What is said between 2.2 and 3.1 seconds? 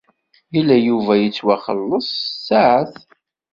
s tsaɛet.